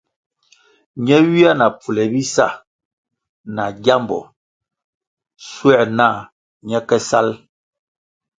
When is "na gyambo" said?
3.55-4.19